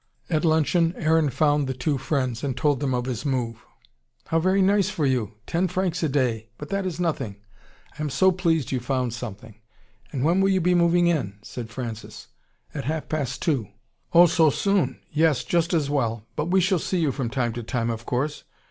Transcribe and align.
At 0.31 0.43
luncheon 0.43 0.95
Aaron 0.97 1.29
found 1.29 1.67
the 1.67 1.75
two 1.75 1.99
friends, 1.99 2.43
and 2.43 2.57
told 2.57 2.79
them 2.79 2.91
of 2.95 3.05
his 3.05 3.23
move. 3.23 3.63
"How 4.25 4.39
very 4.39 4.59
nice 4.63 4.89
for 4.89 5.05
you! 5.05 5.33
Ten 5.45 5.67
francs 5.67 6.01
a 6.01 6.09
day 6.09 6.49
but 6.57 6.69
that 6.69 6.87
is 6.87 6.99
nothing. 6.99 7.35
I 7.93 8.01
am 8.01 8.09
so 8.09 8.31
pleased 8.31 8.71
you've 8.71 8.83
found 8.83 9.13
something. 9.13 9.59
And 10.11 10.23
when 10.23 10.41
will 10.41 10.49
you 10.49 10.59
be 10.59 10.73
moving 10.73 11.05
in?" 11.05 11.37
said 11.43 11.69
Francis. 11.69 12.29
"At 12.73 12.85
half 12.85 13.09
past 13.09 13.43
two." 13.43 13.67
"Oh, 14.11 14.25
so 14.25 14.49
soon. 14.49 14.99
Yes, 15.11 15.43
just 15.43 15.71
as 15.71 15.87
well. 15.87 16.25
But 16.35 16.45
we 16.45 16.61
shall 16.61 16.79
see 16.79 16.97
you 16.99 17.11
from 17.11 17.29
time 17.29 17.53
to 17.53 17.61
time, 17.61 17.91
of 17.91 18.07
course. 18.07 18.43